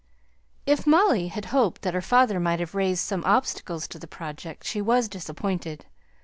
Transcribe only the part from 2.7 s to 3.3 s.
raised some